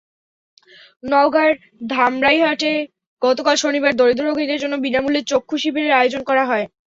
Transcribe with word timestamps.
নওগাঁর 1.03 1.51
ধামইরহাটে 1.89 2.71
গতকাল 3.21 3.55
শনিবার 3.63 3.93
দরিদ্র 3.95 4.23
রোগীদের 4.25 4.61
জন্য 4.63 4.75
বিনা 4.83 4.99
মূল্যে 5.01 5.21
চক্ষুশিবিরের 5.31 5.97
আয়োজন 5.99 6.21
করা 6.29 6.43
হয়। 6.45 6.65